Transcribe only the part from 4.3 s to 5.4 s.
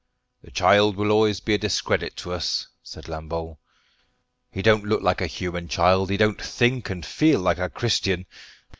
"He don't look like a